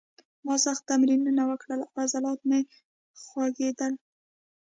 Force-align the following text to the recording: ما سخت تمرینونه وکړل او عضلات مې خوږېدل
ما 0.45 0.55
سخت 0.65 0.83
تمرینونه 0.89 1.43
وکړل 1.47 1.81
او 1.89 1.93
عضلات 2.03 2.39
مې 2.49 2.59
خوږېدل 3.21 3.93